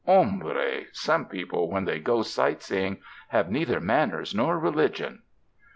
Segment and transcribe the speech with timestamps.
[0.07, 0.87] Homhre!
[0.93, 5.21] Some people when they go sightseeing, have neither manners nor religion."